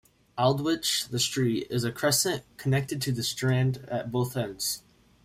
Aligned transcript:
Aldwych, 0.35 1.07
the 1.09 1.19
street, 1.19 1.67
is 1.69 1.83
a 1.83 1.91
crescent, 1.91 2.41
connected 2.57 3.03
to 3.03 3.11
the 3.11 3.21
Strand 3.21 3.85
at 3.87 4.11
both 4.11 4.35
ends. 4.35 4.81